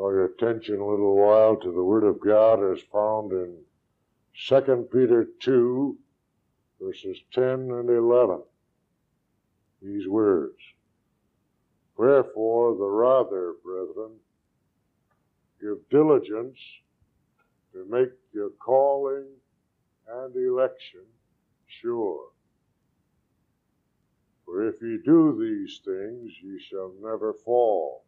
[0.00, 3.54] Your attention a little while to the Word of God as found in
[4.48, 5.98] 2 Peter 2,
[6.80, 8.40] verses 10 and 11.
[9.82, 10.56] These words.
[11.98, 14.12] Wherefore, the rather, brethren,
[15.60, 16.58] give diligence
[17.74, 19.26] to make your calling
[20.08, 21.04] and election
[21.66, 22.24] sure.
[24.46, 28.04] For if ye do these things, ye shall never fall.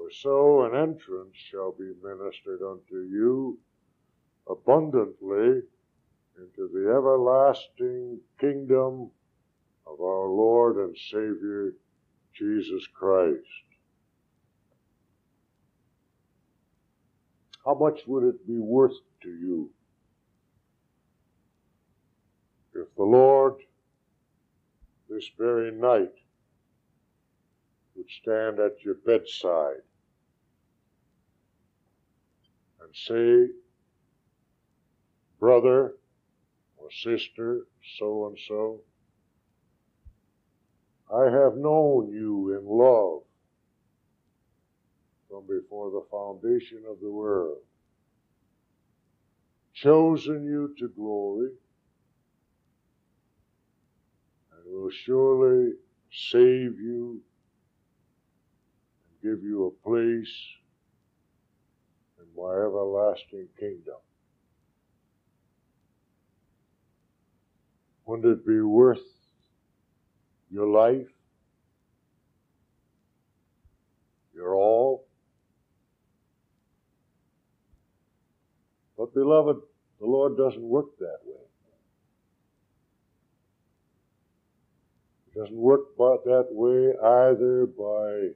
[0.00, 3.58] For so an entrance shall be ministered unto you
[4.48, 5.60] abundantly
[6.38, 9.10] into the everlasting kingdom
[9.86, 11.74] of our Lord and Savior
[12.32, 13.44] Jesus Christ.
[17.66, 19.70] How much would it be worth to you
[22.72, 23.56] if the Lord
[25.10, 26.14] this very night
[27.94, 29.82] would stand at your bedside
[32.79, 33.48] and say,
[35.38, 35.94] brother
[36.76, 37.66] or sister,
[37.98, 38.80] so and so,
[41.12, 43.22] I have known you in love
[45.28, 47.58] from before the foundation of the world,
[49.74, 51.50] chosen you to glory,
[54.52, 55.72] and will surely
[56.12, 57.20] save you
[59.22, 60.32] and give you a place
[62.40, 63.96] my everlasting kingdom.
[68.06, 68.98] Wouldn't it be worth
[70.50, 71.06] your life,
[74.34, 75.06] your all?
[78.96, 79.56] But, beloved,
[80.00, 81.44] the Lord doesn't work that way.
[85.26, 88.30] He doesn't work that way either by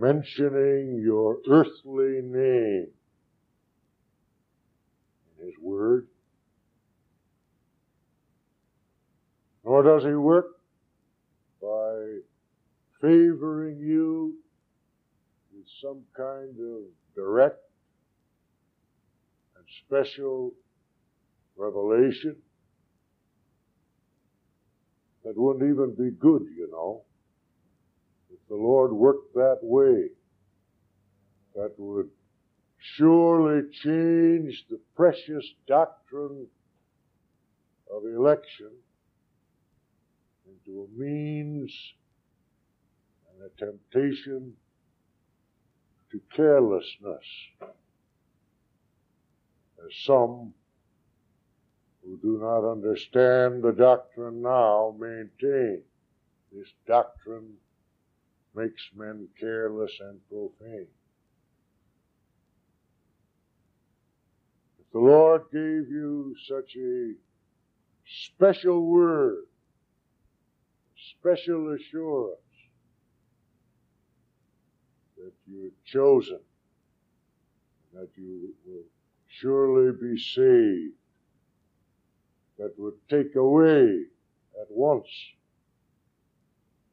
[0.00, 2.88] mentioning your earthly name
[5.38, 6.06] in His Word,
[9.64, 10.46] nor does He work
[11.60, 12.20] by
[13.02, 14.34] favoring you
[15.54, 16.82] with some kind of
[17.14, 17.60] direct
[19.56, 20.52] and special
[21.56, 22.36] revelation
[25.24, 27.02] that wouldn't even be good, you know.
[28.50, 30.08] The Lord worked that way,
[31.54, 32.10] that would
[32.78, 36.48] surely change the precious doctrine
[37.94, 38.72] of election
[40.48, 41.72] into a means
[43.32, 44.56] and a temptation
[46.10, 47.24] to carelessness,
[47.62, 50.52] as some
[52.02, 55.82] who do not understand the doctrine now maintain.
[56.52, 57.52] This doctrine
[58.54, 60.86] makes men careless and profane.
[64.78, 67.12] If the Lord gave you such a
[68.04, 69.44] special word,
[71.18, 72.38] special assurance
[75.16, 76.40] that you're chosen,
[77.94, 78.84] that you will
[79.28, 80.94] surely be saved,
[82.58, 84.02] that would take away
[84.60, 85.06] at once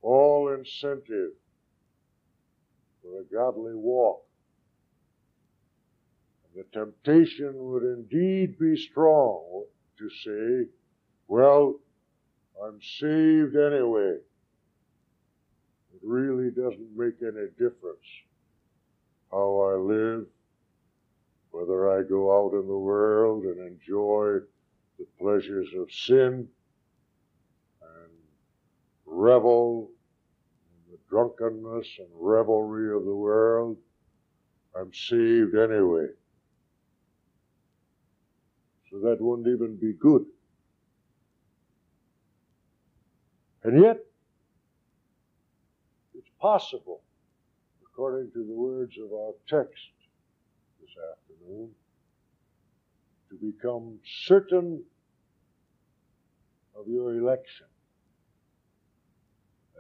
[0.02, 1.32] all incentive
[3.08, 4.24] for a godly walk.
[6.44, 9.66] And the temptation would indeed be strong
[9.98, 10.70] to say,
[11.28, 11.80] well,
[12.64, 14.18] I'm saved anyway.
[15.94, 18.06] It really doesn't make any difference
[19.32, 20.26] how I live,
[21.52, 24.40] whether I go out in the world and enjoy
[24.98, 26.48] the pleasures of sin
[27.82, 28.12] and
[29.06, 29.92] revel
[31.10, 33.78] drunkenness and revelry of the world.
[34.76, 36.08] I'm saved anyway.
[38.92, 40.26] So that wouldn't even be good.
[43.64, 43.98] And yet,
[46.16, 47.02] it's possible,
[47.86, 49.84] according to the words of our text
[50.80, 51.70] this afternoon,
[53.30, 54.82] to become certain
[56.80, 57.66] of your election.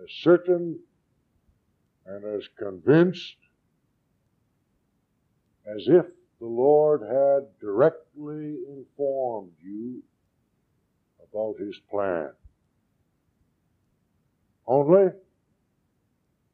[0.03, 0.79] As certain
[2.07, 3.35] and as convinced
[5.65, 6.05] as if
[6.39, 10.01] the Lord had directly informed you
[11.21, 12.29] about His plan.
[14.65, 15.11] Only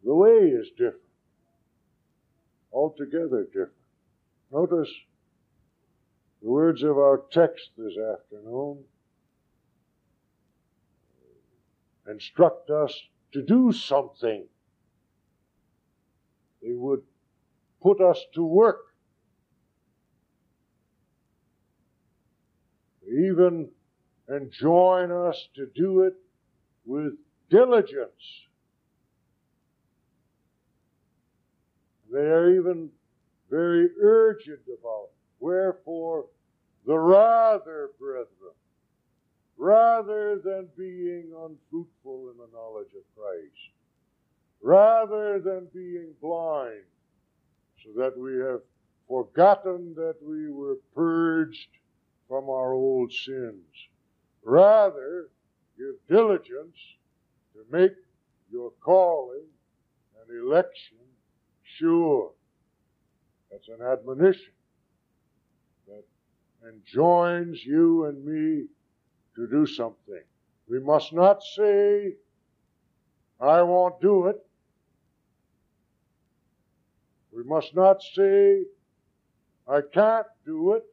[0.03, 0.99] the way is different.
[2.71, 3.71] Altogether different.
[4.51, 4.89] Notice
[6.41, 8.83] the words of our text this afternoon
[12.09, 12.93] instruct us
[13.31, 14.45] to do something.
[16.63, 17.01] They would
[17.81, 18.85] put us to work.
[23.05, 23.69] Even
[24.29, 26.13] enjoin us to do it
[26.85, 27.13] with
[27.49, 28.47] diligence.
[32.11, 32.89] They are even
[33.49, 35.11] very urgent about it.
[35.39, 36.27] Wherefore,
[36.85, 38.55] the rather, brethren,
[39.57, 43.72] rather than being unfruitful in the knowledge of Christ,
[44.63, 46.85] rather than being blind,
[47.83, 48.61] so that we have
[49.09, 51.67] forgotten that we were purged
[52.29, 53.65] from our old sins.
[54.41, 55.29] Rather,
[55.77, 56.77] give diligence
[57.53, 57.91] to make
[58.49, 59.45] your calling
[60.21, 60.97] and election
[61.77, 62.31] sure.
[63.51, 64.53] That's an admonition
[65.87, 66.03] that
[66.67, 68.65] enjoins you and me
[69.35, 70.23] to do something.
[70.69, 72.13] We must not say,
[73.41, 74.37] I won't do it.
[77.35, 78.63] We must not say,
[79.67, 80.83] I can't do it.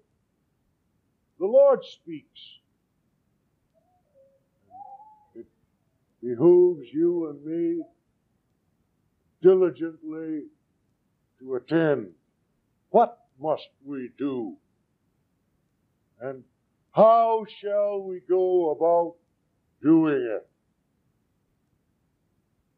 [1.38, 2.40] The Lord speaks.
[5.34, 5.46] It
[6.22, 7.82] behooves you and me
[9.42, 10.44] diligently
[11.40, 12.10] to attend.
[12.90, 14.56] What must we do?
[16.20, 16.44] And
[16.92, 19.16] how shall we go about
[19.82, 20.48] doing it?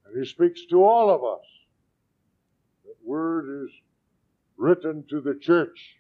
[0.07, 1.47] And he speaks to all of us
[3.05, 3.71] word is
[4.57, 5.97] written to the church.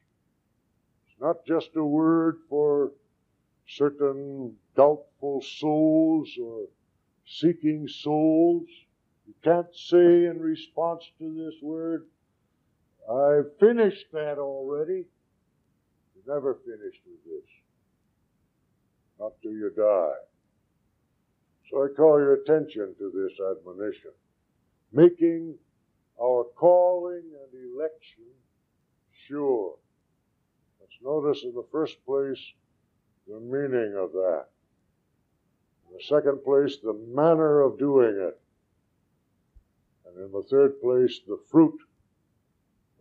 [1.06, 2.92] It's not just a word for
[3.68, 6.66] certain doubtful souls or
[7.26, 8.66] seeking souls.
[9.26, 12.06] You can't say in response to this word,
[13.10, 15.04] I've finished that already.
[16.14, 17.50] You never finished with this.
[19.18, 20.20] Not till you die.
[21.70, 24.12] So I call your attention to this admonition.
[24.92, 25.54] Making
[26.22, 28.24] our calling and election
[29.26, 29.74] sure.
[30.80, 32.40] Let's notice in the first place
[33.26, 34.46] the meaning of that.
[35.88, 38.40] In the second place, the manner of doing it.
[40.06, 41.78] And in the third place, the fruit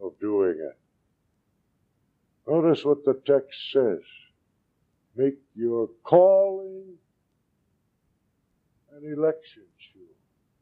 [0.01, 0.77] of doing it.
[2.49, 3.99] Notice what the text says.
[5.15, 6.85] Make your calling
[8.93, 9.63] and election
[9.93, 10.01] sure.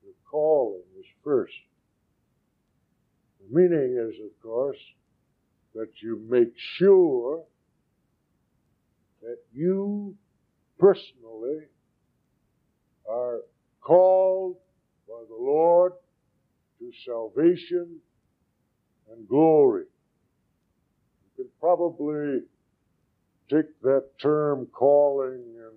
[0.03, 1.53] Your calling is first
[3.49, 4.77] meaning is, of course,
[5.75, 7.43] that you make sure
[9.21, 10.15] that you
[10.79, 11.59] personally
[13.09, 13.41] are
[13.81, 14.55] called
[15.07, 15.93] by the Lord
[16.79, 17.99] to salvation
[19.11, 19.85] and glory.
[21.37, 22.41] You can probably
[23.49, 25.71] take that term calling in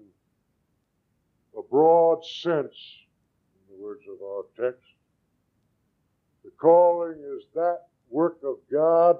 [1.59, 2.75] a broad sense,
[3.57, 4.92] in the words of our text,
[6.45, 7.81] the calling is that
[8.11, 9.17] work of God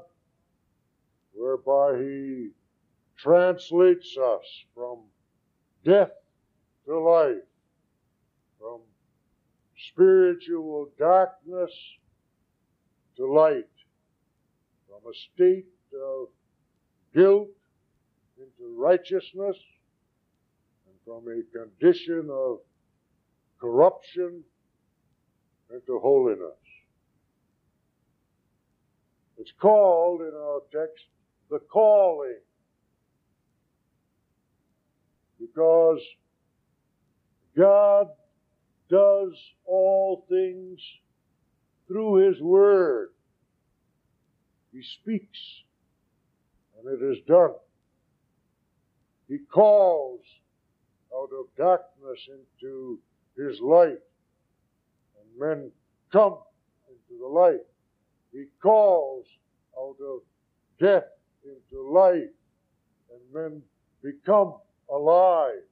[1.35, 2.51] whereby He
[3.17, 4.99] translates us from
[5.85, 6.11] death
[6.87, 7.47] to life,
[8.59, 8.81] from
[9.93, 11.71] spiritual darkness
[13.17, 13.65] to light,
[14.89, 16.29] from a state of
[17.15, 17.49] guilt
[18.39, 19.57] into righteousness,
[20.87, 22.59] and from a condition of
[23.61, 24.43] corruption
[25.71, 26.62] into holiness.
[29.43, 31.05] It's called in our text
[31.51, 32.39] the calling.
[35.41, 35.99] Because
[37.57, 38.07] God
[38.89, 39.33] does
[39.65, 40.79] all things
[41.89, 43.09] through His Word.
[44.73, 45.41] He speaks,
[46.79, 47.55] and it is done.
[49.27, 50.21] He calls
[51.13, 53.01] out of darkness into
[53.37, 53.99] His light,
[55.19, 55.73] and men
[56.13, 56.39] come
[56.89, 57.59] into the light.
[58.33, 59.27] He calls
[59.79, 60.21] out of
[60.81, 61.11] death
[61.45, 62.35] into life,
[63.11, 63.63] and men
[64.03, 64.55] become
[64.91, 65.63] alive.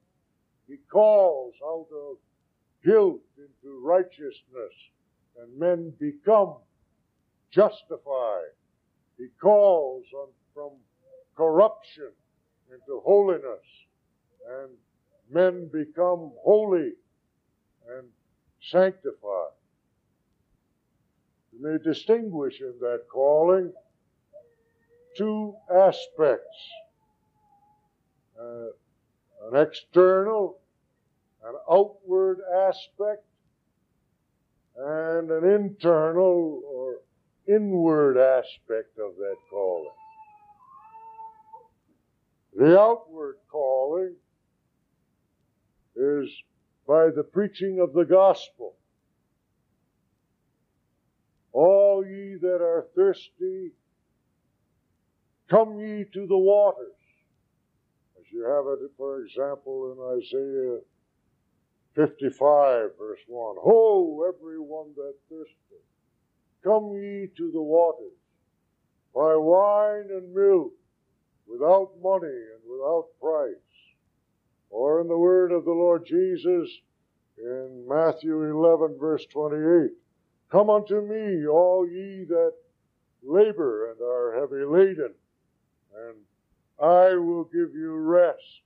[0.67, 2.17] He calls out of
[2.85, 4.73] guilt into righteousness,
[5.39, 6.57] and men become
[7.51, 8.53] justified.
[9.17, 10.05] He calls
[10.53, 10.71] from
[11.35, 12.11] corruption
[12.71, 13.65] into holiness,
[14.47, 14.69] and
[15.29, 16.93] men become holy
[17.97, 18.07] and
[18.71, 19.57] sanctified.
[21.51, 23.73] You may distinguish in that calling
[25.17, 26.71] two aspects
[28.39, 28.67] uh,
[29.49, 30.59] an external,
[31.43, 33.25] an outward aspect,
[34.77, 36.99] and an internal or
[37.47, 39.91] inward aspect of that calling.
[42.55, 44.15] The outward calling
[45.95, 46.29] is
[46.87, 48.75] by the preaching of the gospel.
[51.53, 53.71] All ye that are thirsty,
[55.49, 56.87] come ye to the waters.
[58.17, 60.79] As you have it, for example, in Isaiah
[61.95, 63.55] 55, verse 1.
[63.59, 65.85] Ho, everyone that thirsteth,
[66.63, 68.13] come ye to the waters,
[69.13, 70.71] Buy wine and milk,
[71.45, 73.55] without money and without price.
[74.69, 76.69] Or in the word of the Lord Jesus
[77.37, 79.91] in Matthew 11, verse 28.
[80.51, 82.53] Come unto me, all ye that
[83.23, 85.13] labor and are heavy laden,
[85.95, 86.17] and
[86.77, 88.61] I will give you rest.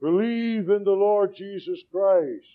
[0.00, 2.46] Believe in the Lord Jesus Christ,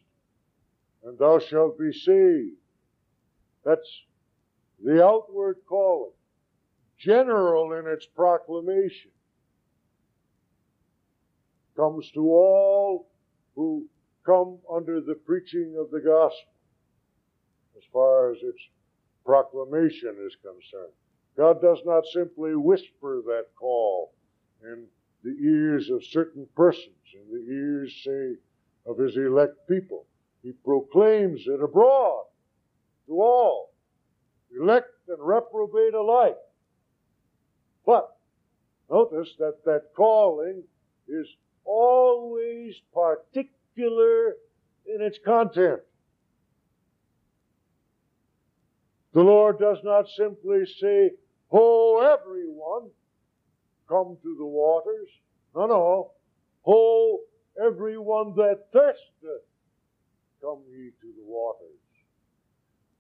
[1.03, 2.55] and thou shalt be saved.
[3.65, 4.03] That's
[4.81, 6.13] the outward calling,
[6.98, 9.12] general in its proclamation,
[11.75, 13.10] comes to all
[13.55, 13.88] who
[14.25, 16.54] come under the preaching of the gospel
[17.77, 18.62] as far as its
[19.25, 20.94] proclamation is concerned.
[21.38, 24.13] God does not simply whisper that call
[24.63, 24.86] in
[25.24, 28.38] the ears of certain persons, in the ears, say,
[28.86, 30.05] of his elect people.
[30.44, 32.25] He proclaims it abroad
[33.08, 33.74] to all,
[34.55, 36.38] elect and reprobate alike.
[37.86, 38.15] But
[38.89, 40.63] notice that that calling
[41.08, 41.27] is
[41.65, 44.38] always particular
[44.86, 45.82] in its content.
[49.15, 51.12] The Lord does not simply say,
[51.48, 52.89] Ho, everyone,
[53.88, 55.07] come to the waters.
[55.55, 56.12] No, no.
[56.63, 57.19] Ho,
[57.65, 59.45] everyone that thirsteth,
[60.41, 61.79] come ye to the waters.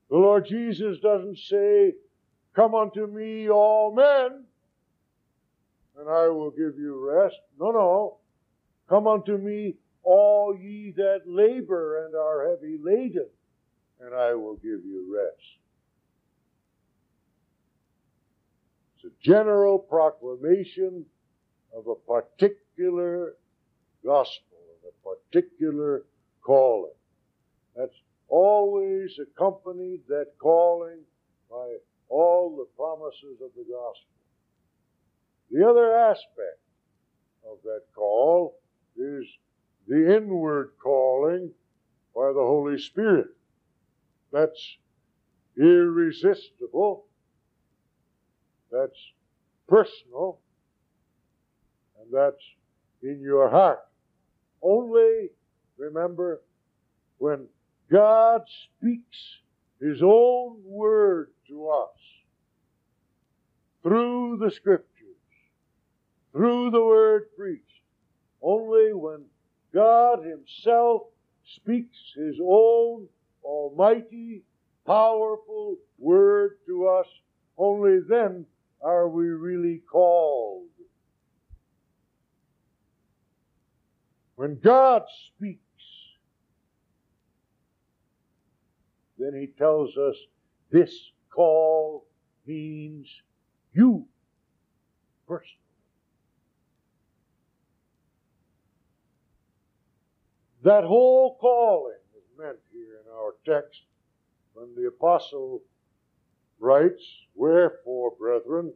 [0.09, 1.91] The Lord Jesus doesn't say,
[2.55, 4.45] Come unto me, all men,
[5.99, 7.35] and I will give you rest.
[7.59, 8.17] No, no.
[8.87, 13.27] Come unto me, all ye that labor and are heavy laden,
[13.99, 15.57] and I will give you rest.
[18.85, 21.05] It's a general proclamation
[21.75, 23.35] of a particular
[24.03, 26.05] gospel, of a particular
[26.41, 26.93] calling.
[27.75, 27.95] That's
[28.27, 30.99] always accompanied, that calling,
[31.49, 31.75] by
[32.09, 34.09] all the promises of the gospel.
[35.51, 36.59] The other aspect
[37.49, 38.57] of that call
[38.97, 39.25] is
[39.87, 41.51] the inward calling
[42.15, 43.27] by the Holy Spirit.
[44.31, 44.77] That's
[45.57, 47.05] irresistible.
[48.75, 48.99] That's
[49.67, 50.39] personal.
[52.01, 52.43] And that's
[53.01, 53.79] in your heart.
[54.61, 55.29] Only
[55.77, 56.41] remember
[57.17, 57.47] when
[57.89, 59.17] God speaks
[59.79, 61.97] His own word to us
[63.83, 64.89] through the Scriptures,
[66.33, 67.61] through the word preached,
[68.41, 69.23] only when
[69.73, 71.03] God Himself
[71.45, 73.07] speaks His own
[73.43, 74.41] almighty,
[74.85, 77.07] powerful word to us,
[77.57, 78.45] only then
[78.81, 80.67] are we really called.
[84.35, 85.61] When God speaks,
[89.17, 90.15] then He tells us
[90.71, 92.05] this call
[92.45, 93.07] means
[93.73, 94.05] you
[95.27, 95.59] personally.
[100.63, 103.81] That whole calling is meant here in our text
[104.53, 105.61] when the apostle
[106.59, 107.01] writes,
[107.35, 108.73] Wherefore, brethren,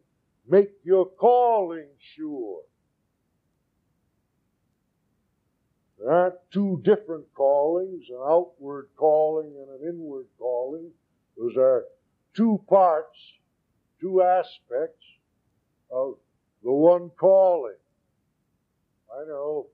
[0.48, 2.62] make your calling sure.
[6.00, 10.92] There aren't two different callings, an outward calling and an inward calling.
[11.38, 11.86] Those are
[12.36, 13.18] two parts,
[14.00, 15.04] two aspects
[15.92, 16.16] of
[16.64, 17.76] the one calling.
[19.14, 19.68] I know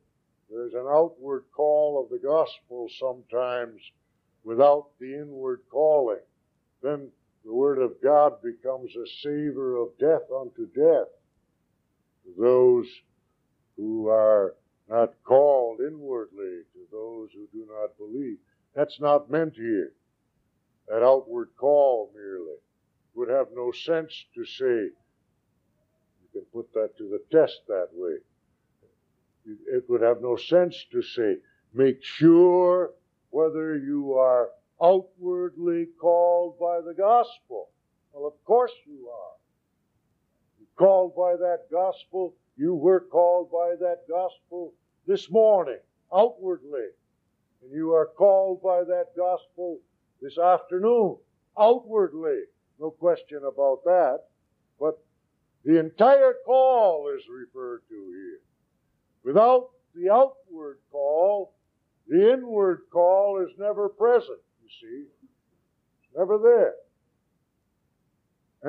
[0.49, 3.81] there's an outward call of the gospel sometimes
[4.43, 6.21] without the inward calling.
[6.81, 7.09] Then
[7.45, 11.07] the word of God becomes a savor of death unto death
[12.23, 12.87] to those
[13.77, 14.55] who are
[14.89, 18.37] not called inwardly, to those who do not believe.
[18.75, 19.91] That's not meant here.
[20.87, 22.57] That outward call merely
[23.13, 24.89] would have no sense to say.
[24.89, 28.17] You can put that to the test that way.
[29.45, 31.37] It would have no sense to say,
[31.73, 32.91] make sure
[33.29, 34.49] whether you are
[34.81, 37.69] outwardly called by the gospel.
[38.13, 39.35] Well, of course you are.
[40.59, 42.35] You're called by that gospel.
[42.57, 44.73] You were called by that gospel
[45.07, 45.79] this morning,
[46.13, 46.89] outwardly.
[47.61, 49.79] And you are called by that gospel
[50.21, 51.17] this afternoon,
[51.59, 52.41] outwardly.
[52.79, 54.19] No question about that.
[54.79, 54.97] But
[55.63, 58.39] the entire call is referred to here.
[59.23, 61.53] Without the outward call,
[62.07, 65.05] the inward call is never present, you see.
[65.99, 66.73] It's never there.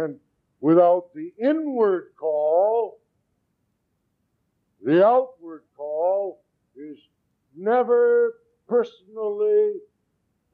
[0.04, 0.18] And
[0.60, 3.00] without the inward call,
[4.82, 6.42] the outward call
[6.76, 6.98] is
[7.56, 8.34] never
[8.68, 9.74] personally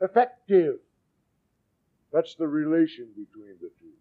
[0.00, 0.76] effective.
[2.12, 3.92] That's the relation between the two.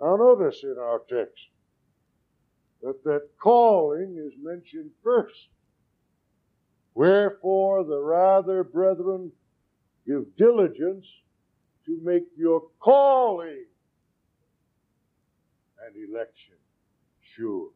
[0.00, 1.44] Now notice in our text
[2.82, 5.48] that that calling is mentioned first.
[6.94, 9.32] Wherefore the rather, brethren,
[10.06, 11.06] give diligence
[11.86, 13.64] to make your calling
[15.86, 16.54] and election
[17.36, 17.68] sure.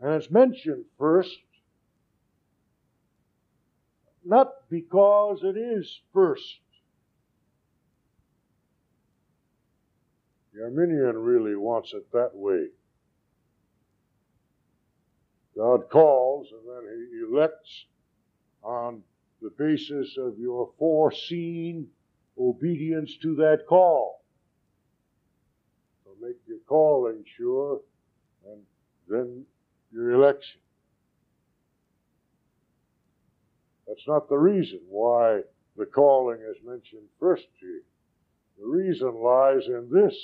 [0.00, 1.38] And it's mentioned first,
[4.24, 6.42] not because it is first.
[10.54, 12.66] The Arminian really wants it that way.
[15.56, 17.86] God calls and then He elects
[18.62, 19.02] on
[19.40, 21.88] the basis of your foreseen
[22.38, 24.22] obedience to that call.
[26.04, 27.80] So make your calling sure
[28.46, 28.62] and
[29.08, 29.44] then
[29.92, 30.60] your election.
[33.86, 35.42] That's not the reason why
[35.76, 37.82] the calling is mentioned first here.
[38.58, 40.14] The reason lies in this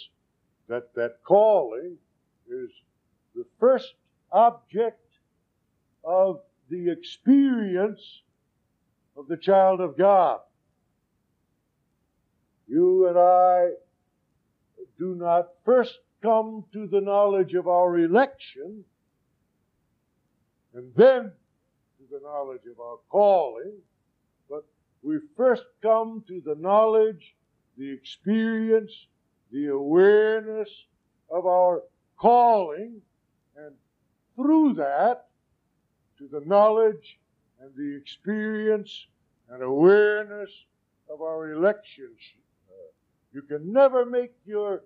[0.69, 1.97] that that calling
[2.49, 2.71] is
[3.35, 3.95] the first
[4.33, 5.03] object
[6.05, 6.41] of
[6.71, 8.01] the experience
[9.19, 10.39] of the child of God.
[12.69, 13.71] You and I
[14.99, 18.85] do not first come to the knowledge of our election
[20.75, 21.33] and then
[21.99, 23.73] to the knowledge of our calling,
[24.49, 24.65] but
[25.03, 27.35] we first come to the knowledge,
[27.77, 28.93] the experience,
[29.51, 30.69] the awareness
[31.31, 31.83] of our
[32.19, 33.01] calling,
[33.57, 33.75] and
[34.37, 35.27] through that,
[36.19, 37.19] to the knowledge
[37.61, 39.07] and the experience
[39.51, 40.51] and awareness
[41.11, 42.11] of our election.
[43.33, 44.83] You can never make your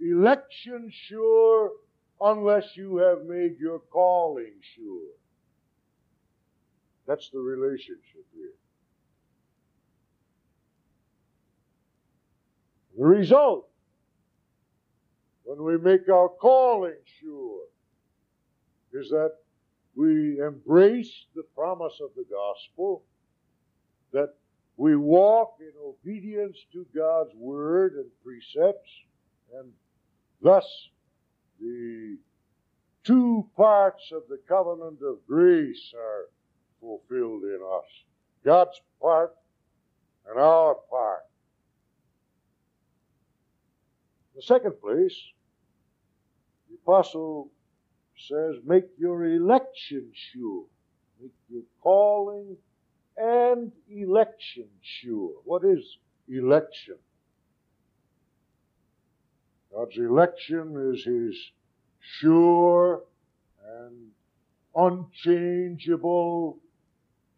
[0.00, 1.72] election sure
[2.20, 5.10] unless you have made your calling sure.
[7.06, 8.54] That's the relationship here.
[12.96, 13.68] The result,
[15.44, 17.62] when we make our calling sure,
[18.92, 19.32] is that
[19.94, 23.04] we embrace the promise of the gospel,
[24.12, 24.34] that
[24.76, 28.90] we walk in obedience to God's word and precepts,
[29.58, 29.70] and
[30.40, 30.64] thus
[31.60, 32.16] the
[33.04, 36.28] two parts of the covenant of grace are
[36.80, 37.84] fulfilled in us
[38.44, 39.34] God's part
[40.28, 41.22] and our part.
[44.34, 45.16] In the second place,
[46.68, 47.50] the apostle
[48.28, 50.64] says, make your election sure.
[51.20, 52.56] Make your calling
[53.16, 55.32] and election sure.
[55.44, 56.96] What is election?
[59.74, 61.36] God's election is His
[62.00, 63.02] sure
[63.80, 64.10] and
[64.74, 66.58] unchangeable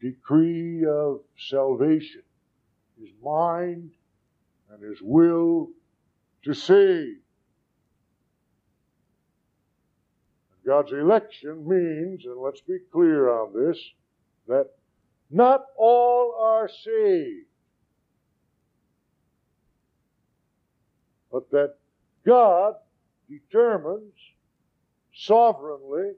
[0.00, 2.22] decree of salvation,
[3.00, 3.90] His mind
[4.70, 5.70] and His will
[6.44, 7.16] to save.
[10.66, 13.78] God's election means, and let's be clear on this,
[14.48, 14.70] that
[15.30, 17.46] not all are saved,
[21.30, 21.74] but that
[22.24, 22.74] God
[23.28, 24.14] determines
[25.14, 26.12] sovereignly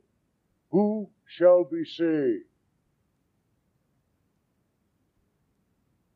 [0.71, 2.45] who shall be saved.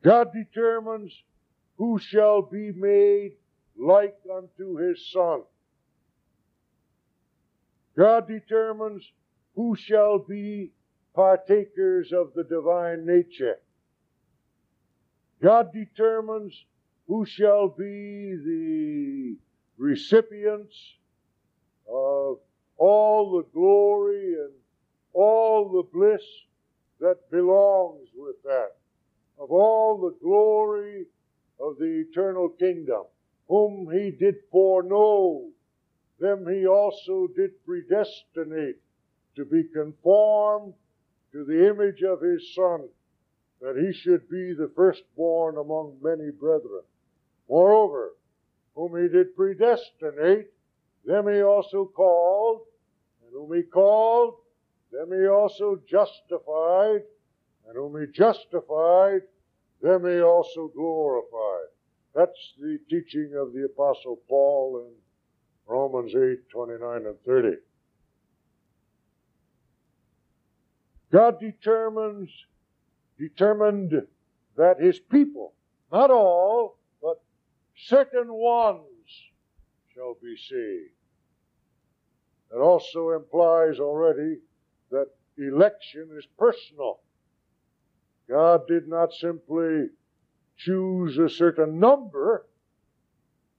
[0.03, 1.13] God determines
[1.77, 3.33] who shall be made
[3.79, 5.43] like unto his Son.
[7.97, 9.03] God determines
[9.55, 10.73] who shall be
[11.15, 13.57] partakers of the divine nature.
[15.43, 16.55] God determines
[17.09, 19.37] who shall be the
[19.77, 20.77] recipients
[21.89, 22.39] of
[22.77, 24.53] all the glory and
[25.13, 26.23] all the bliss
[27.01, 28.77] that belongs with that,
[29.39, 31.07] of all the glory
[31.59, 33.03] of the eternal kingdom,
[33.49, 35.49] whom he did foreknow
[36.21, 38.77] them he also did predestinate
[39.37, 40.75] to be conformed
[41.33, 42.89] to the image of his Son,
[43.61, 46.83] that he should be the firstborn among many brethren.
[47.49, 48.13] Moreover,
[48.75, 50.49] whom he did predestinate,
[51.05, 52.63] them he also called,
[53.23, 54.35] and whom he called,
[54.93, 57.03] them he also justified,
[57.67, 59.23] and whom he justified,
[59.81, 61.69] them he also glorified.
[62.15, 64.91] That's the teaching of the Apostle Paul
[65.71, 67.57] Romans 8, 29 and 30.
[71.13, 72.29] God determines,
[73.17, 73.93] determined
[74.57, 75.55] that his people,
[75.93, 77.23] not all, but
[77.87, 78.85] certain ones
[79.95, 80.91] shall be saved.
[82.53, 84.39] It also implies already
[84.91, 85.07] that
[85.39, 86.99] election is personal.
[88.29, 89.87] God did not simply
[90.57, 92.47] choose a certain number,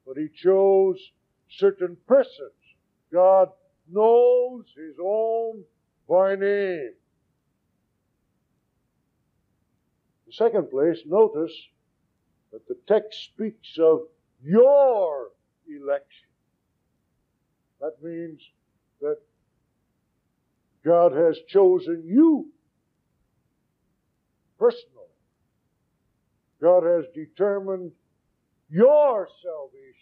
[0.06, 1.00] but He chose
[1.58, 2.52] certain persons.
[3.14, 3.50] God
[3.92, 5.64] knows His own
[6.08, 6.94] by name.
[10.28, 11.54] In second place, notice
[12.52, 14.02] that the text speaks of
[14.44, 15.28] your
[15.68, 16.30] election.
[17.80, 18.42] That means
[19.02, 19.18] that
[20.86, 22.48] God has chosen you
[24.58, 24.88] personally.
[26.62, 27.92] God has determined
[28.70, 30.01] your salvation.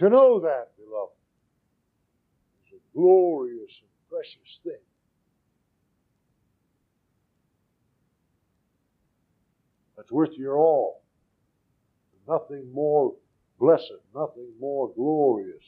[0.00, 1.12] To know that, beloved,
[2.66, 4.80] is a glorious and precious thing.
[9.98, 11.02] That's worth your all.
[12.26, 13.12] Nothing more
[13.58, 15.62] blessed, nothing more glorious,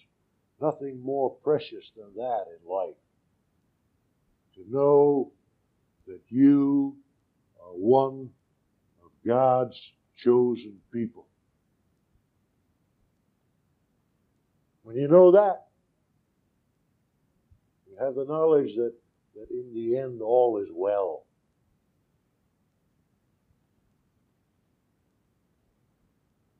[0.62, 2.94] nothing more precious than that in life.
[4.54, 5.30] To know
[6.06, 6.96] that you
[7.62, 8.30] are one
[9.04, 9.78] of God's
[10.24, 11.26] chosen people.
[14.82, 15.66] When you know that,
[17.88, 18.92] you have the knowledge that,
[19.36, 21.24] that in the end all is well.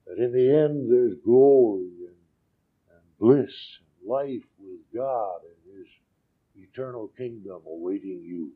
[0.06, 2.16] That in the end there's glory and,
[2.90, 5.86] and bliss and life with God and His
[6.54, 8.52] eternal kingdom awaiting you.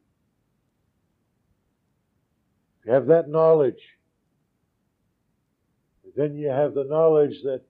[2.81, 3.81] If you have that knowledge,
[6.17, 7.63] then you have the knowledge that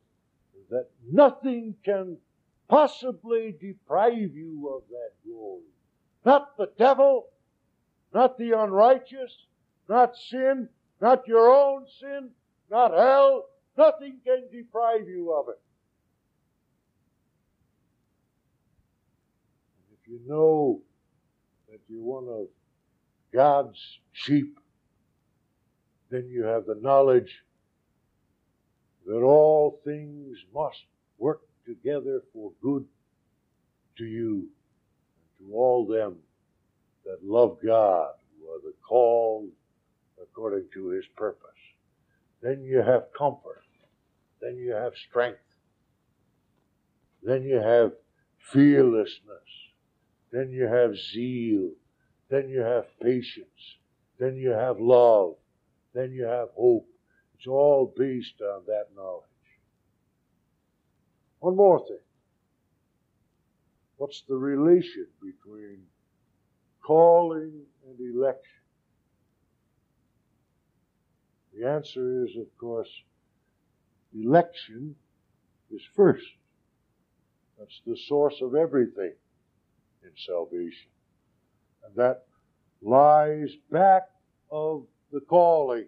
[0.70, 2.16] that nothing can
[2.68, 5.62] possibly deprive you of that glory.
[6.24, 7.28] Not the devil,
[8.12, 9.46] not the unrighteous,
[9.88, 10.68] not sin,
[11.00, 12.30] not your own sin,
[12.70, 15.60] not hell, Nothing can deprive you of it.
[19.78, 20.80] And if you know
[21.70, 22.46] that you're one of
[23.34, 24.58] God's sheep,
[26.10, 27.42] then you have the knowledge
[29.06, 30.84] that all things must
[31.18, 32.84] work together for good
[33.98, 34.48] to you
[35.38, 36.16] and to all them
[37.04, 39.48] that love God, who are the called
[40.20, 41.40] according to his purpose.
[42.42, 43.62] Then you have comfort.
[44.40, 45.38] Then you have strength.
[47.22, 47.92] Then you have
[48.52, 49.48] fearlessness.
[50.32, 51.70] Then you have zeal.
[52.28, 53.78] Then you have patience.
[54.18, 55.34] Then you have love.
[55.94, 56.88] Then you have hope.
[57.36, 59.24] It's all based on that knowledge.
[61.40, 61.98] One more thing.
[63.98, 65.82] What's the relation between
[66.84, 67.52] calling
[67.86, 68.42] and election?
[71.54, 72.90] The answer is, of course,
[74.14, 74.94] election
[75.70, 76.26] is first.
[77.58, 79.14] That's the source of everything
[80.02, 80.90] in salvation.
[81.84, 82.24] And that
[82.82, 84.02] lies back
[84.50, 85.86] of the calling.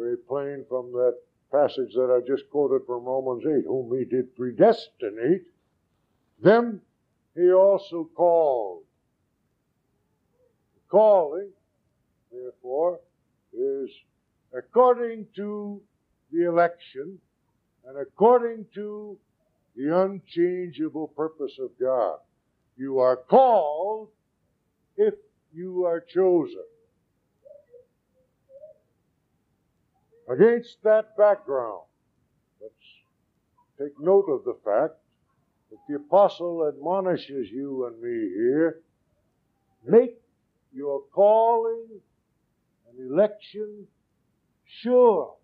[0.00, 1.18] Very plain from that
[1.52, 5.44] passage that I just quoted from Romans 8, whom he did predestinate,
[6.42, 6.80] them
[7.36, 8.84] he also called.
[10.88, 11.50] calling,
[12.32, 13.00] therefore,
[13.52, 13.90] is
[14.56, 15.82] according to
[16.32, 17.18] the election
[17.84, 19.18] and according to
[19.76, 22.18] the unchangeable purpose of God.
[22.78, 24.08] You are called
[24.96, 25.14] if
[25.52, 26.64] you are chosen.
[30.30, 31.82] Against that background,
[32.62, 32.72] let's
[33.80, 34.94] take note of the fact
[35.70, 38.80] that the apostle admonishes you and me here
[39.84, 40.20] make
[40.72, 41.88] your calling
[42.88, 43.88] and election
[44.64, 45.34] sure.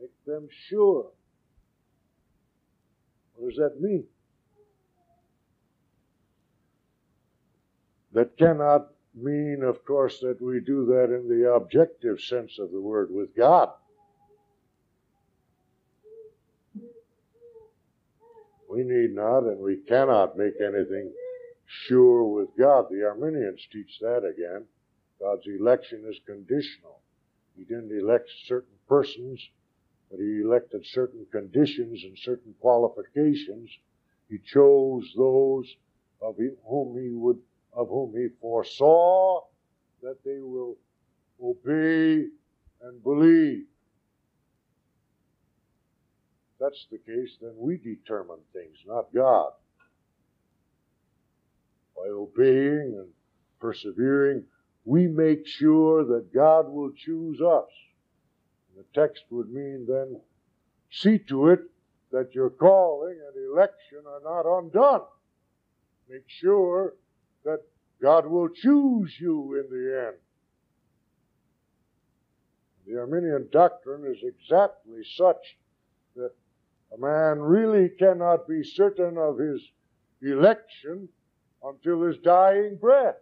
[0.00, 1.06] Make them sure.
[3.36, 4.04] What does that mean?
[8.14, 12.80] That cannot mean, of course, that we do that in the objective sense of the
[12.80, 13.70] word with God.
[18.68, 21.12] We need not and we cannot make anything
[21.66, 22.86] sure with God.
[22.90, 24.66] The Arminians teach that again.
[25.20, 27.00] God's election is conditional.
[27.56, 29.40] He didn't elect certain persons,
[30.10, 33.70] but he elected certain conditions and certain qualifications.
[34.28, 35.74] He chose those
[36.20, 36.36] of
[36.68, 37.38] whom he would,
[37.76, 39.42] of whom he foresaw
[40.02, 40.76] that they will
[41.42, 42.26] obey
[42.82, 43.66] and believe.
[46.52, 49.50] If that's the case, then we determine things, not God.
[51.94, 53.08] By obeying and
[53.60, 54.44] persevering,
[54.86, 57.68] we make sure that God will choose us.
[58.76, 60.20] The text would mean then,
[60.90, 61.60] see to it
[62.12, 65.02] that your calling and election are not undone.
[66.08, 66.94] Make sure
[67.46, 67.60] that
[68.02, 70.16] God will choose you in the end.
[72.86, 75.56] The Arminian doctrine is exactly such
[76.16, 76.32] that
[76.92, 79.60] a man really cannot be certain of his
[80.22, 81.08] election
[81.62, 83.16] until his dying breath.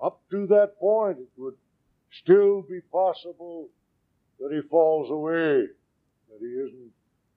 [0.00, 1.54] Up to that point, it would
[2.22, 3.68] still be possible
[4.38, 5.66] that he falls away,
[6.28, 6.90] that he isn't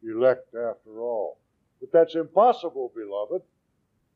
[0.04, 1.40] elect after all.
[1.80, 3.42] But that's impossible, beloved.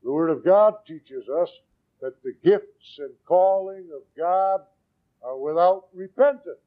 [0.03, 1.49] The Word of God teaches us
[2.01, 4.61] that the gifts and calling of God
[5.23, 6.57] are without repentance.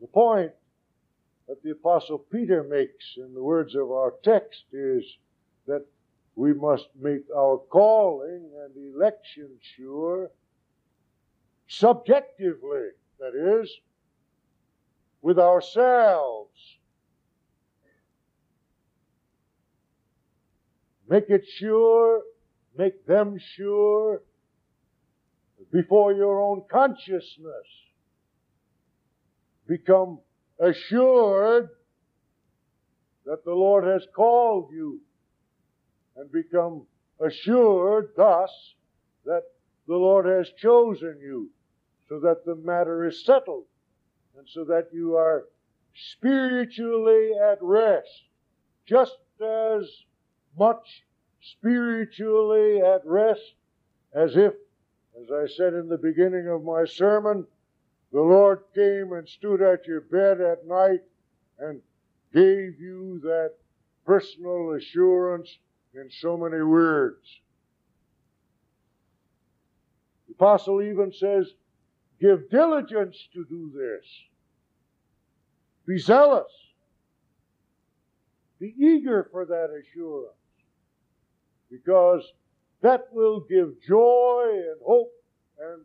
[0.00, 0.52] The point
[1.48, 5.04] that the Apostle Peter makes in the words of our text is
[5.66, 5.84] that
[6.34, 10.30] we must make our calling and election sure
[11.68, 13.70] subjectively, that is,
[15.22, 16.55] with ourselves.
[21.08, 22.22] Make it sure,
[22.76, 24.22] make them sure.
[25.72, 27.66] Before your own consciousness.
[29.66, 30.20] Become
[30.60, 31.68] assured
[33.24, 35.00] that the Lord has called you.
[36.16, 36.86] And become
[37.20, 38.50] assured thus
[39.24, 39.42] that
[39.86, 41.50] the Lord has chosen you.
[42.08, 43.64] So that the matter is settled.
[44.36, 45.44] And so that you are
[45.94, 48.24] spiritually at rest,
[48.86, 49.88] just as
[50.58, 51.04] much
[51.40, 53.54] spiritually at rest
[54.14, 54.52] as if,
[55.20, 57.46] as I said in the beginning of my sermon,
[58.12, 61.00] the Lord came and stood at your bed at night
[61.58, 61.80] and
[62.32, 63.52] gave you that
[64.04, 65.58] personal assurance
[65.94, 67.40] in so many words.
[70.28, 71.46] The apostle even says,
[72.20, 74.04] give diligence to do this.
[75.86, 76.52] Be zealous.
[78.58, 80.35] Be eager for that assurance.
[81.70, 82.22] Because
[82.82, 85.12] that will give joy and hope
[85.58, 85.82] and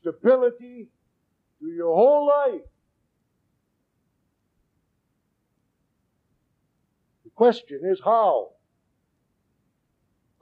[0.00, 0.88] stability
[1.60, 2.60] to your whole life.
[7.24, 8.50] The question is how?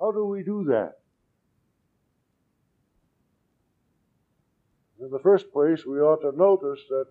[0.00, 0.94] How do we do that?
[5.00, 7.06] In the first place, we ought to notice that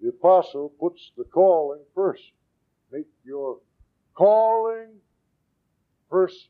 [0.00, 2.22] the apostle puts the calling first.
[2.90, 3.58] Make your
[4.14, 4.88] calling
[6.14, 6.48] first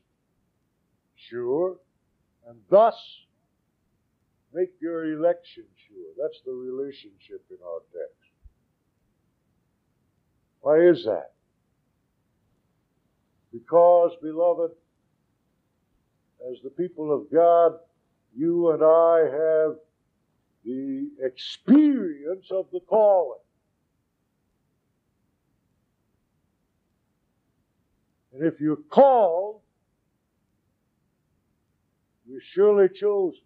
[1.15, 1.77] sure,
[2.47, 2.93] and thus
[4.53, 6.11] make your election sure.
[6.21, 8.31] That's the relationship in our text.
[10.61, 11.31] Why is that?
[13.51, 14.71] Because, beloved,
[16.51, 17.71] as the people of God,
[18.37, 19.77] you and I have
[20.63, 23.39] the experience of the calling.
[28.35, 29.61] And if you're called,
[32.27, 33.39] you're surely chosen.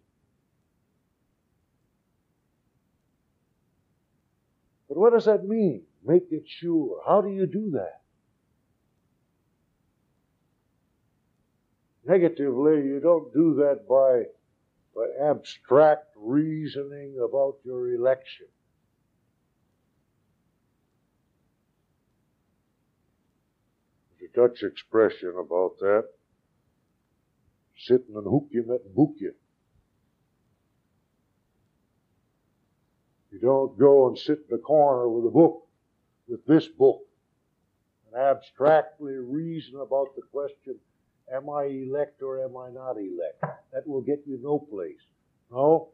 [4.88, 5.82] But what does that mean?
[6.04, 7.00] Make it sure.
[7.06, 8.00] How do you do that?
[12.04, 14.24] Negatively, you don't do that by,
[14.96, 18.46] by abstract reasoning about your election.
[24.18, 26.08] There's a Dutch expression about that.
[27.76, 29.34] Sitting and hoek je met een boekje.
[33.28, 35.66] You don't go and sit in a corner with a book,
[36.26, 37.00] with this book,
[38.06, 40.74] and abstractly reason about the question,
[41.32, 43.40] am I elect or am I not elect?
[43.72, 45.00] That will get you no place.
[45.50, 45.90] No,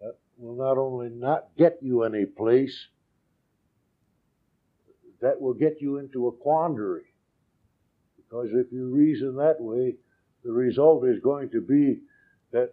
[0.00, 2.88] that will not only not get you any place,
[5.20, 7.06] that will get you into a quandary.
[8.28, 9.94] Because if you reason that way,
[10.44, 12.00] the result is going to be
[12.52, 12.72] that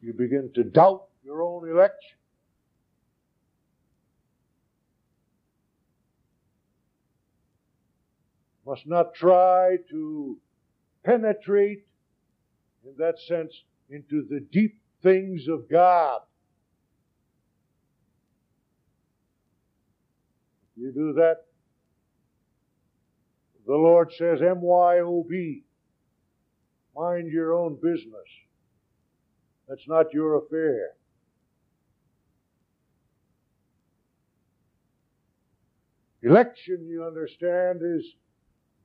[0.00, 2.18] you begin to doubt your own election.
[8.66, 10.38] must not try to
[11.04, 11.86] penetrate,
[12.84, 13.52] in that sense,
[13.90, 16.20] into the deep things of God.
[20.76, 21.44] If you do that,
[23.66, 25.62] the Lord says, MYOB,
[26.94, 28.28] mind your own business.
[29.68, 30.90] That's not your affair.
[36.22, 38.04] Election, you understand, is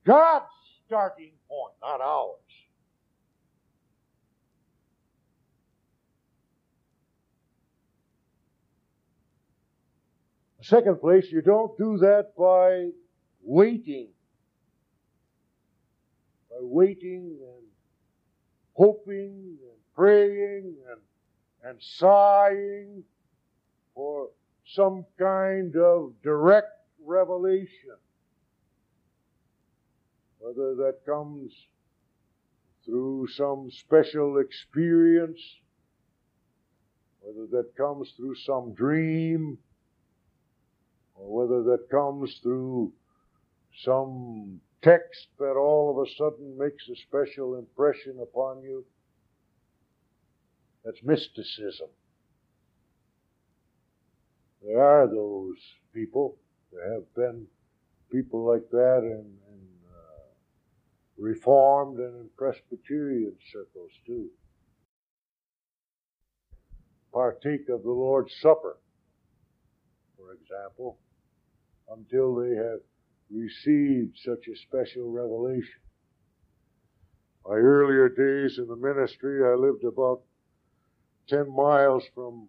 [0.06, 0.44] God's
[0.86, 2.36] starting point, not ours.
[10.62, 12.90] Second place, you don't do that by
[13.42, 14.08] waiting.
[16.62, 17.66] Waiting and
[18.74, 21.00] hoping and praying and,
[21.64, 23.02] and sighing
[23.94, 24.28] for
[24.64, 26.68] some kind of direct
[27.04, 27.96] revelation.
[30.38, 31.52] Whether that comes
[32.84, 35.40] through some special experience,
[37.20, 39.58] whether that comes through some dream,
[41.14, 42.92] or whether that comes through
[43.84, 48.84] some text that all of a sudden makes a special impression upon you.
[50.84, 51.88] That's mysticism.
[54.62, 55.56] There are those
[55.94, 56.36] people.
[56.72, 57.46] There have been
[58.10, 60.28] people like that in, in uh,
[61.18, 64.28] Reformed and in Presbyterian circles too.
[67.12, 68.78] Partake of the Lord's Supper,
[70.16, 70.98] for example,
[71.90, 72.80] until they have
[73.32, 75.80] received such a special revelation.
[77.46, 80.22] My earlier days in the ministry, I lived about
[81.28, 82.48] 10 miles from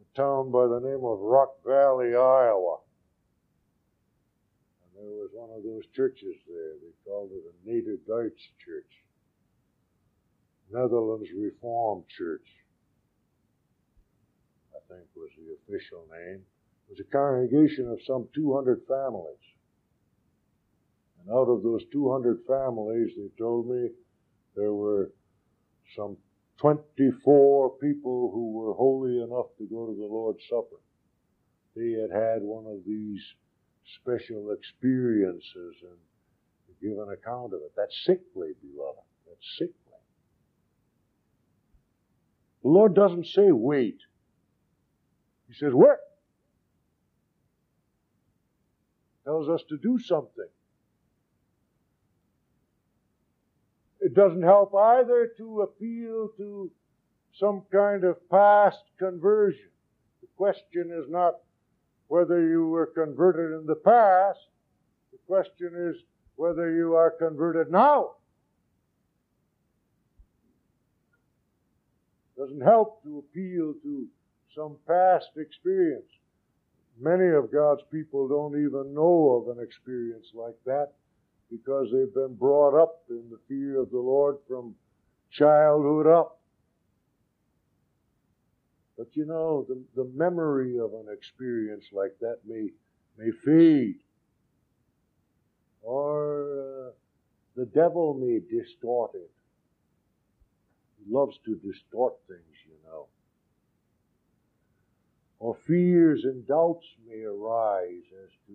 [0.00, 2.78] a town by the name of Rock Valley, Iowa.
[4.84, 6.74] And there was one of those churches there.
[6.80, 8.92] They called it a Nederduits church.
[10.70, 12.46] Netherlands Reformed Church,
[14.74, 16.40] I think was the official name.
[16.92, 19.40] Was a congregation of some 200 families.
[21.18, 23.88] And out of those 200 families, they told me
[24.54, 25.10] there were
[25.96, 26.18] some
[26.58, 30.80] 24 people who were holy enough to go to the Lord's Supper.
[31.74, 33.22] They had had one of these
[33.98, 35.96] special experiences and
[36.82, 37.72] give an account of it.
[37.74, 39.00] That's sickly, beloved.
[39.26, 39.72] That's sickly.
[42.62, 43.96] The Lord doesn't say wait.
[45.48, 46.00] He says work.
[49.24, 50.48] Tells us to do something.
[54.00, 56.70] It doesn't help either to appeal to
[57.34, 59.70] some kind of past conversion.
[60.20, 61.34] The question is not
[62.08, 64.40] whether you were converted in the past.
[65.12, 66.02] The question is
[66.34, 68.16] whether you are converted now.
[72.36, 74.06] It doesn't help to appeal to
[74.54, 76.10] some past experience.
[77.00, 80.92] Many of God's people don't even know of an experience like that
[81.50, 84.74] because they've been brought up in the fear of the Lord from
[85.30, 86.40] childhood up.
[88.96, 92.68] But you know, the, the memory of an experience like that may,
[93.18, 94.00] may fade.
[95.82, 96.90] Or uh,
[97.56, 99.30] the devil may distort it.
[100.98, 102.51] He loves to distort things.
[105.42, 108.52] Or fears and doubts may arise as to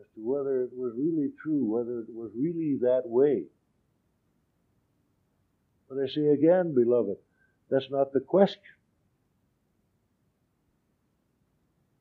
[0.00, 3.44] as to whether it was really true, whether it was really that way.
[5.86, 7.18] But I say again, beloved,
[7.70, 8.62] that's not the question.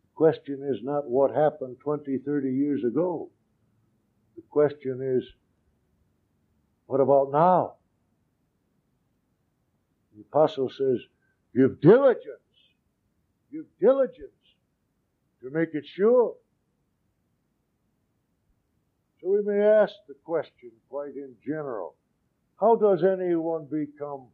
[0.03, 3.29] The question is not what happened 20, 30 years ago.
[4.37, 5.25] The question is,
[6.85, 7.73] what about now?
[10.15, 10.99] The apostle says,
[11.53, 12.44] give diligence,
[13.55, 14.31] give diligence
[15.41, 16.35] to make it sure.
[19.21, 21.95] So we may ask the question quite in general
[22.59, 24.27] how does anyone become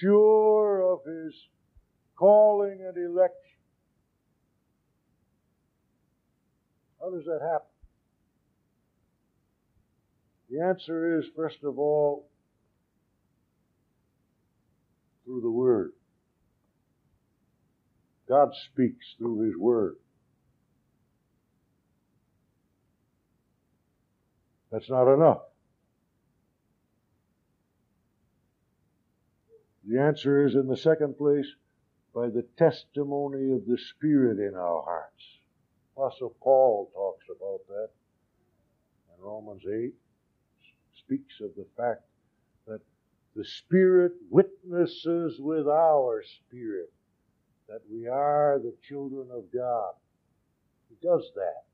[0.00, 1.34] sure of his
[2.18, 3.32] calling and election?
[7.00, 7.68] How does that happen?
[10.50, 12.28] The answer is, first of all,
[15.24, 15.92] through the Word.
[18.28, 19.96] God speaks through His Word.
[24.70, 25.42] That's not enough.
[29.88, 31.46] The answer is, in the second place,
[32.12, 35.38] by the testimony of the Spirit in our hearts.
[35.96, 37.90] Apostle Paul talks about that
[39.16, 39.94] in Romans 8,
[41.04, 42.02] speaks of the fact
[42.66, 42.80] that
[43.36, 46.92] the Spirit witnesses with our spirit
[47.68, 49.92] that we are the children of God.
[50.88, 51.64] He does that,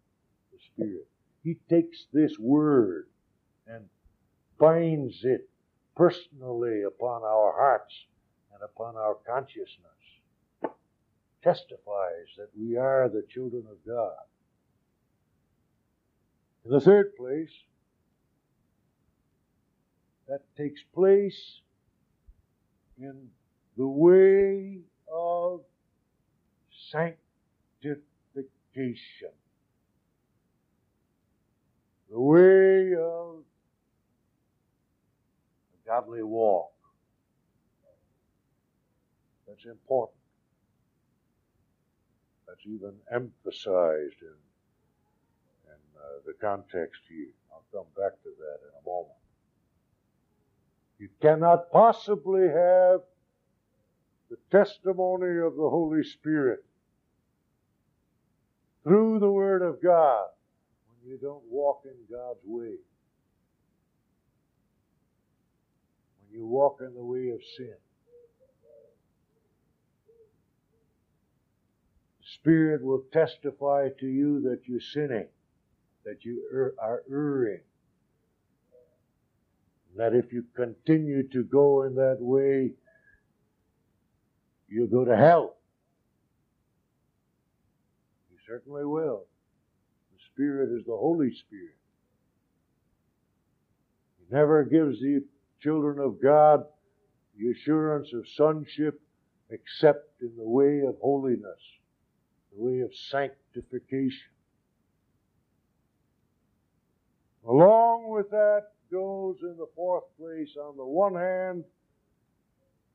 [0.52, 1.06] the Spirit.
[1.42, 3.08] He takes this word
[3.66, 3.84] and
[4.58, 5.48] binds it
[5.96, 7.94] personally upon our hearts
[8.54, 9.68] and upon our consciousness.
[11.42, 14.12] Testifies that we are the children of God.
[16.64, 17.50] In the third place,
[20.28, 21.60] that takes place
[22.96, 23.28] in
[23.76, 24.78] the way
[25.12, 25.62] of
[26.92, 29.32] sanctification.
[32.10, 33.44] The way of
[35.72, 36.72] a godly walk.
[39.48, 40.18] That's important.
[42.46, 44.36] That's even emphasized in,
[45.66, 47.32] in uh, the context here.
[47.50, 49.18] I'll come back to that in a moment.
[50.98, 53.00] You cannot possibly have
[54.30, 56.64] the testimony of the Holy Spirit
[58.84, 60.26] through the Word of God
[60.88, 62.76] when you don't walk in God's way.
[66.18, 67.74] When you walk in the way of sin.
[72.40, 75.28] Spirit will testify to you that you're sinning,
[76.04, 77.60] that you er- are erring.
[79.96, 82.72] That if you continue to go in that way,
[84.68, 85.56] you'll go to hell.
[88.52, 89.24] Certainly will.
[90.12, 91.74] The Spirit is the Holy Spirit.
[94.18, 95.24] He never gives the
[95.62, 96.64] children of God
[97.38, 99.00] the assurance of sonship
[99.48, 101.62] except in the way of holiness,
[102.54, 104.32] the way of sanctification.
[107.48, 111.64] Along with that goes in the fourth place, on the one hand,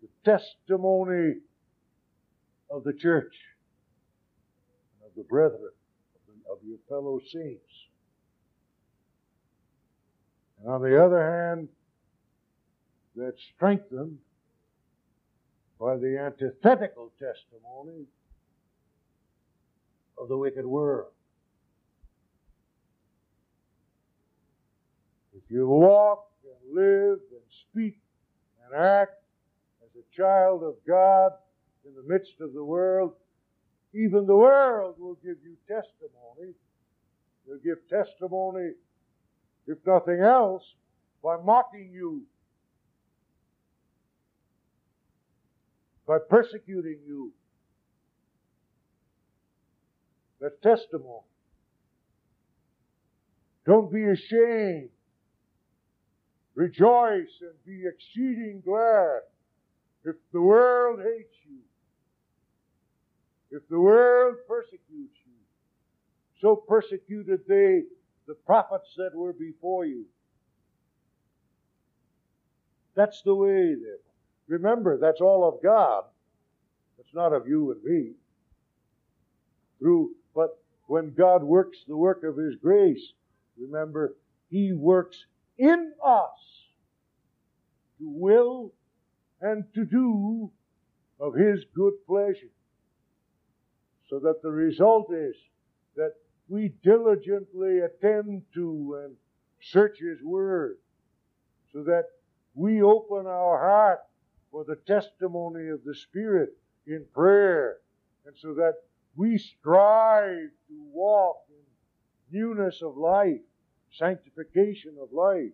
[0.03, 1.37] the testimony
[2.69, 3.33] of the church,
[5.17, 5.71] the brethren,
[6.49, 7.71] of, your fellow saints.
[10.59, 11.67] And on the other hand,
[13.15, 14.19] that's strengthened
[15.79, 18.05] by the antithetical testimony
[20.19, 21.11] of the wicked world.
[25.35, 27.99] If you walk and live and speak
[28.63, 29.21] and act
[29.83, 31.31] as a child of God,
[31.87, 33.13] in the midst of the world,
[33.97, 36.53] even the world will give you testimony.
[37.47, 38.73] They'll give testimony,
[39.65, 40.61] if nothing else,
[41.23, 42.21] by mocking you,
[46.05, 47.31] by persecuting you.
[50.39, 51.23] That's testimony.
[53.65, 54.89] Don't be ashamed.
[56.53, 59.21] Rejoice and be exceeding glad
[60.05, 61.57] if the world hates you
[63.51, 65.33] if the world persecutes you,
[66.41, 67.83] so persecuted they
[68.27, 70.05] the prophets that were before you.
[72.95, 74.01] That's the way, therefore.
[74.47, 76.03] Remember, that's all of God.
[76.99, 78.11] It's not of you and me.
[79.79, 83.13] Through, but when God works the work of His grace,
[83.57, 84.15] remember,
[84.49, 85.25] He works
[85.57, 86.39] in us
[87.99, 88.73] to will
[89.41, 90.51] and to do
[91.19, 92.51] of His good pleasure.
[94.09, 95.35] So that the result is
[95.95, 96.13] that
[96.47, 99.15] we diligently attend to and
[99.61, 100.77] search His Word.
[101.73, 102.05] So that
[102.53, 103.99] we open our heart
[104.51, 106.49] for the testimony of the Spirit
[106.85, 107.77] in prayer.
[108.25, 108.75] And so that
[109.15, 113.41] we strive to walk in newness of life,
[113.91, 115.51] sanctification of life.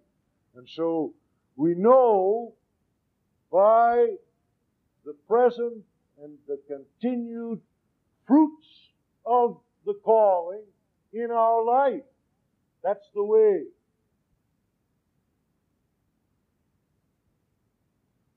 [0.56, 1.14] And so
[1.56, 2.54] we know
[3.52, 4.08] by
[5.06, 5.84] the present
[6.22, 7.62] and the continued
[8.28, 8.68] fruits
[9.26, 10.64] of the calling
[11.14, 12.04] in our life.
[12.84, 13.64] That's the way.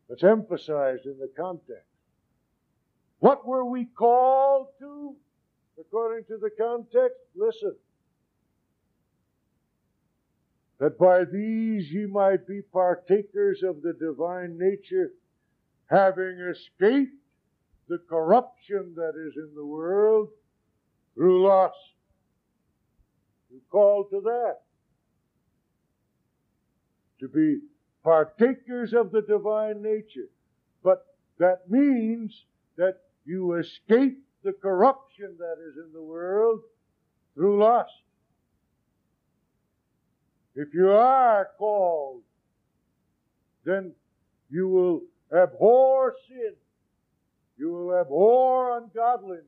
[0.09, 1.83] It's emphasized in the context.
[3.19, 5.17] What were we called to
[5.79, 7.19] according to the context?
[7.35, 7.75] Listen.
[10.79, 15.11] That by these ye might be partakers of the divine nature,
[15.87, 17.15] having escaped
[17.89, 20.29] the corruption that is in the world
[21.15, 21.75] through lust.
[23.51, 24.57] You call to that.
[27.21, 27.61] To be
[28.03, 30.29] partakers of the divine nature.
[30.83, 31.07] But
[31.39, 32.45] that means
[32.77, 36.61] that you escape the corruption that is in the world
[37.35, 37.91] through lust.
[40.55, 42.23] If you are called,
[43.65, 43.93] then
[44.49, 45.03] you will
[45.37, 46.55] abhor sin
[47.59, 49.45] you will abhor ungodliness.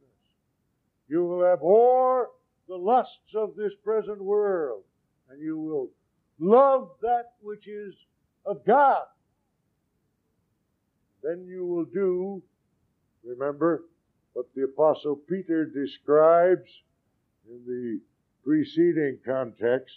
[1.09, 2.30] You will abhor
[2.68, 4.82] the lusts of this present world.
[5.30, 5.90] And you will
[6.38, 7.94] love that which is
[8.46, 9.04] of God.
[11.22, 12.42] Then you will do,
[13.24, 13.84] remember,
[14.32, 16.68] what the Apostle Peter describes
[17.48, 18.00] in the
[18.44, 19.94] preceding context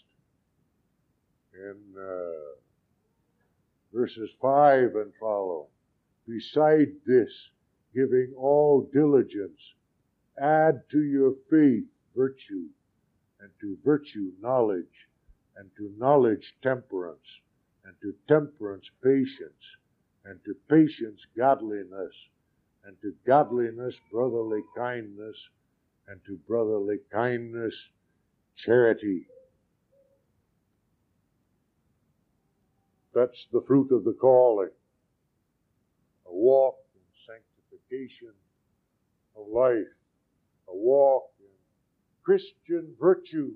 [1.53, 2.57] in uh,
[3.93, 5.67] verses 5 and follow.
[6.27, 7.29] Beside this,
[7.93, 9.59] giving all diligence,
[10.41, 11.85] add to your faith
[12.15, 12.67] virtue,
[13.39, 15.07] and to virtue knowledge,
[15.57, 17.19] and to knowledge temperance,
[17.85, 19.63] and to temperance patience,
[20.25, 22.13] and to patience godliness,
[22.85, 25.35] and to godliness brotherly kindness,
[26.07, 27.73] and to brotherly kindness
[28.65, 29.25] charity.
[33.13, 34.69] That's the fruit of the calling.
[36.27, 36.75] A walk
[39.35, 39.83] of life,
[40.69, 41.47] a walk in
[42.23, 43.51] Christian virtues,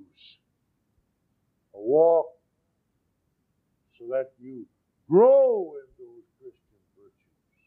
[1.74, 2.26] a walk
[3.98, 4.66] so that you
[5.10, 7.62] grow in those Christian virtues.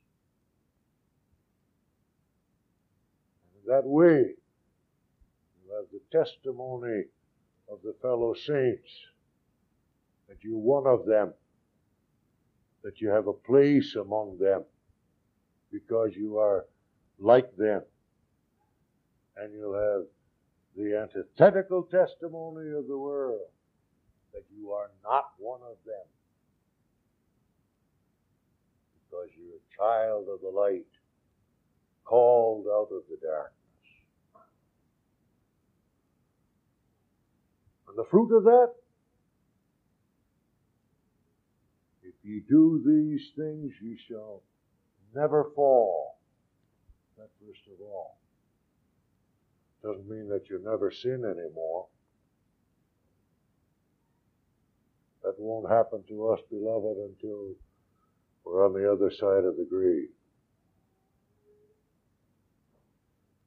[3.55, 4.35] And in that way,
[5.65, 7.05] you have the testimony
[7.71, 8.91] of the fellow saints
[10.29, 11.33] that you're one of them
[12.85, 14.65] that you have a place among them
[15.73, 16.67] because you are
[17.19, 17.83] like them.
[19.37, 20.07] And you'll have
[20.77, 23.49] the antithetical testimony of the world
[24.33, 26.07] that you are not one of them
[29.11, 30.87] because you're a child of the light,
[32.05, 33.55] called out of the darkness.
[37.89, 38.73] And the fruit of that
[42.03, 44.43] if ye do these things, ye shall
[45.15, 46.19] never fall.
[47.17, 48.19] That first of all.
[49.83, 51.87] Doesn't mean that you never sin anymore.
[55.23, 57.55] That won't happen to us, beloved, until
[58.45, 60.09] we're on the other side of the grave.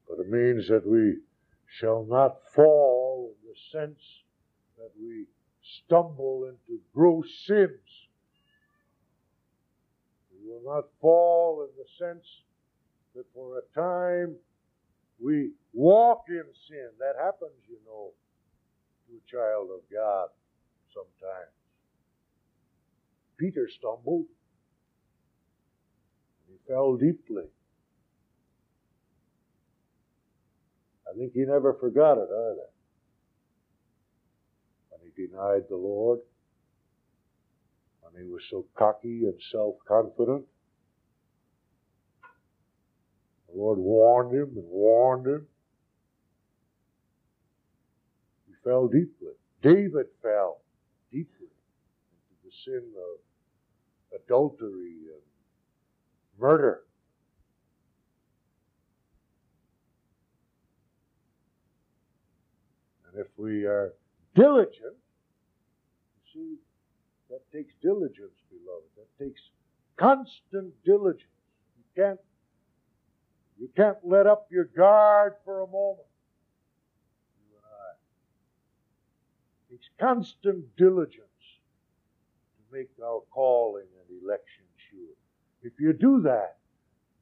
[0.08, 1.18] But it means that we
[1.66, 4.00] shall not fall in the sense
[4.78, 5.26] that we
[5.62, 7.70] stumble into gross sins
[10.52, 12.26] will not fall in the sense
[13.14, 14.34] that for a time
[15.20, 16.88] we walk in sin.
[16.98, 18.10] That happens, you know,
[19.06, 20.28] to a child of God
[20.92, 21.52] sometimes.
[23.38, 24.26] Peter stumbled.
[26.48, 27.44] He fell deeply.
[31.08, 32.68] I think he never forgot it either.
[34.90, 36.20] When he denied the Lord,
[38.14, 40.44] and he was so cocky and self confident.
[43.48, 45.46] The Lord warned him and warned him.
[48.46, 49.34] He fell deeply.
[49.62, 50.62] David fell
[51.10, 55.22] deeply into the sin of adultery and
[56.38, 56.82] murder.
[63.06, 63.92] And if we are
[64.34, 64.96] diligent,
[66.16, 66.56] you see,
[67.32, 68.88] that takes diligence, beloved.
[68.96, 69.40] That takes
[69.96, 71.24] constant diligence.
[71.78, 72.20] You can't,
[73.58, 76.08] you can't let up your guard for a moment.
[77.40, 77.90] You and I.
[79.64, 85.16] It takes constant diligence to make our calling and election sure.
[85.62, 86.58] If you do that,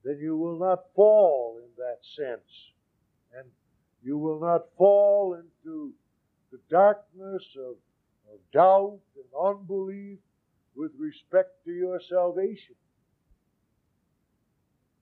[0.04, 2.50] then you will not fall in that sense.
[3.38, 3.46] And
[4.02, 5.92] you will not fall into
[6.50, 7.76] the darkness of
[8.32, 9.00] of doubt
[9.38, 10.18] unbelief
[10.76, 12.74] with respect to your salvation.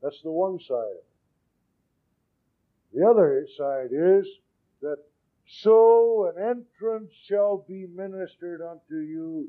[0.03, 1.03] That's the one side.
[2.95, 4.27] The other side is
[4.81, 4.99] that
[5.47, 9.49] so an entrance shall be ministered unto you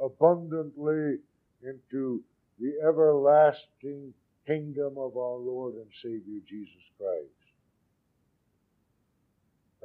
[0.00, 1.18] abundantly
[1.62, 2.22] into
[2.58, 4.12] the everlasting
[4.46, 7.38] kingdom of our Lord and Savior Jesus Christ.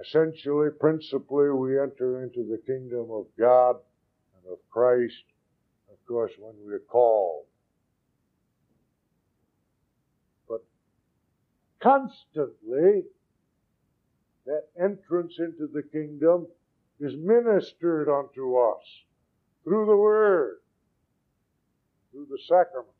[0.01, 3.77] Essentially, principally, we enter into the kingdom of God
[4.51, 5.23] of Christ,
[5.91, 7.45] of course, when we're called.
[10.47, 10.63] But
[11.81, 13.03] constantly,
[14.45, 16.47] that entrance into the kingdom
[16.99, 18.83] is ministered unto us
[19.63, 20.57] through the Word,
[22.11, 22.91] through the sacraments.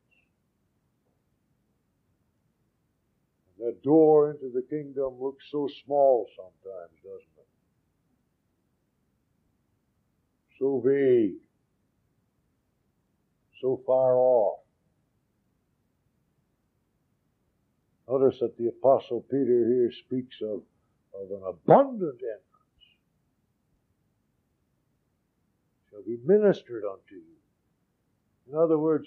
[3.58, 7.33] That door into the kingdom looks so small sometimes, doesn't it?
[10.64, 11.42] So vague,
[13.60, 14.60] so far off.
[18.08, 20.62] Notice that the Apostle Peter here speaks of,
[21.20, 22.84] of an abundant entrance.
[25.90, 27.36] Shall be ministered unto you.
[28.50, 29.06] In other words,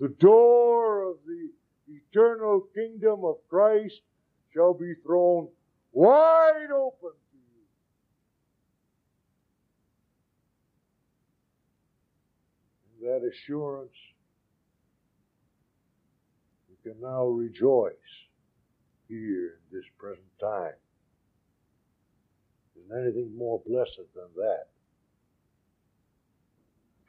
[0.00, 1.50] the door of the
[1.94, 4.00] eternal kingdom of Christ
[4.52, 5.46] shall be thrown
[5.92, 7.62] wide open to you.
[12.88, 13.92] And that assurance
[16.70, 17.92] we can now rejoice
[19.08, 20.72] here in this present time.
[22.76, 24.66] Isn't anything more blessed than that?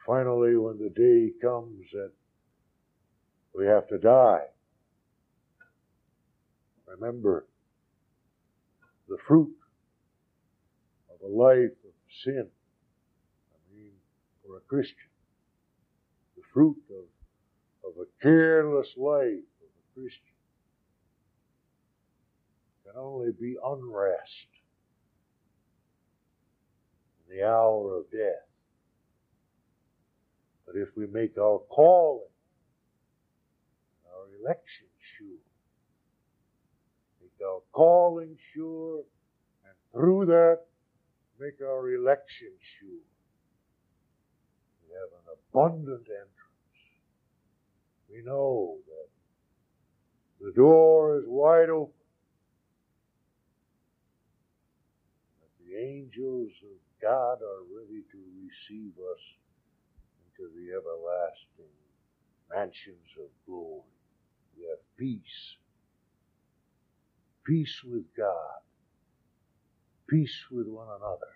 [0.05, 2.11] Finally, when the day comes that
[3.55, 4.45] we have to die,
[6.87, 7.45] remember
[9.07, 9.55] the fruit
[11.09, 12.47] of a life of sin.
[12.47, 13.91] I mean,
[14.45, 15.12] for a Christian,
[16.53, 20.33] fruit of, of a careless life of a Christian
[22.85, 24.47] can only be unrest
[27.27, 28.47] in the hour of death.
[30.65, 32.27] But if we make our calling,
[34.07, 34.87] our election
[35.17, 35.27] sure,
[37.21, 39.03] make our calling sure,
[39.65, 40.59] and through that,
[41.39, 43.03] make our election sure,
[44.81, 46.32] we have an abundant entrance.
[48.13, 51.93] We know that the door is wide open.
[55.41, 59.21] That the angels of God are ready to receive us
[60.37, 61.73] into the everlasting
[62.53, 63.81] mansions of glory.
[64.55, 65.57] We have peace.
[67.43, 68.61] Peace with God.
[70.07, 71.33] Peace with one another.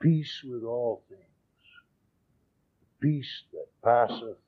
[0.00, 1.20] Peace with all things.
[3.00, 4.38] Peace that passeth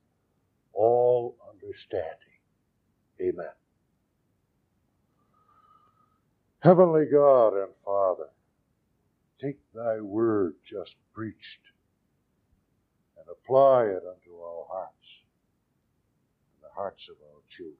[0.75, 2.17] all understanding.
[3.21, 3.55] Amen.
[6.61, 8.29] Heavenly God and Father,
[9.41, 11.67] take thy word just preached
[13.19, 15.09] and apply it unto our hearts
[16.55, 17.77] and the hearts of our children.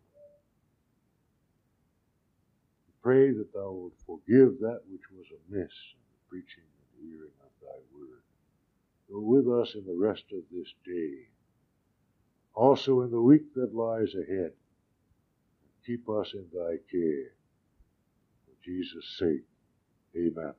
[2.87, 7.39] We pray that thou wilt forgive that which was amiss in the preaching and hearing
[7.45, 8.23] of thy word.
[9.11, 11.29] Go with us in the rest of this day,
[12.55, 14.53] also in the week that lies ahead.
[15.87, 17.33] Keep us in thy care.
[18.47, 19.45] For Jesus' sake,
[20.17, 20.55] amen.